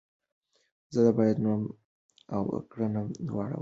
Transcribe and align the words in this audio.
زه 0.93 1.01
باید 1.17 1.37
نوم 1.45 1.61
او 2.35 2.41
کړنه 2.71 3.01
دواړه 3.29 3.49
وپیژنم. 3.51 3.59